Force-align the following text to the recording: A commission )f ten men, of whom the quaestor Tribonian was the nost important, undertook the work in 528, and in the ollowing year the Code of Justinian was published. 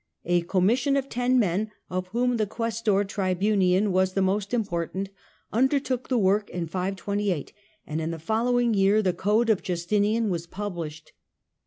A 0.25 0.41
commission 0.41 0.97
)f 0.97 1.07
ten 1.09 1.37
men, 1.37 1.69
of 1.87 2.07
whom 2.07 2.37
the 2.37 2.47
quaestor 2.47 3.05
Tribonian 3.05 3.89
was 3.91 4.13
the 4.13 4.21
nost 4.23 4.51
important, 4.51 5.09
undertook 5.53 6.07
the 6.09 6.17
work 6.17 6.49
in 6.49 6.65
528, 6.65 7.53
and 7.85 8.01
in 8.01 8.09
the 8.09 8.17
ollowing 8.27 8.73
year 8.75 9.03
the 9.03 9.13
Code 9.13 9.51
of 9.51 9.61
Justinian 9.61 10.31
was 10.31 10.47
published. 10.47 11.13